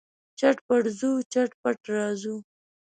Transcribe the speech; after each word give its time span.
چټ 0.39 0.57
پټ 0.67 0.83
ځو، 0.99 1.11
چټ 1.33 1.51
پټ 1.61 1.79
راځو. 1.95 2.35